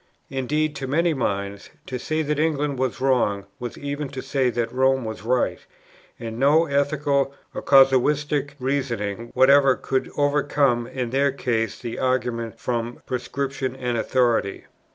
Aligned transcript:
Indeed, 0.31 0.75
to 0.77 0.87
many 0.87 1.13
minds, 1.13 1.69
to 1.85 1.99
say 1.99 2.23
that 2.23 2.39
England 2.39 2.79
was 2.79 2.99
wrong 2.99 3.45
was 3.59 3.77
even 3.77 4.09
to 4.09 4.23
say 4.23 4.49
that 4.49 4.73
Rome 4.73 5.05
was 5.05 5.21
right; 5.21 5.59
and 6.19 6.39
no 6.39 6.65
ethical 6.65 7.35
or 7.53 7.61
casuistic 7.61 8.55
reasoning 8.59 9.29
whatever 9.35 9.75
could 9.75 10.09
overcome 10.17 10.87
in 10.87 11.11
their 11.11 11.31
case 11.31 11.77
the 11.77 11.99
argument 11.99 12.59
from 12.59 13.03
prescription 13.05 13.75
and 13.75 13.95
authority. 13.95 14.65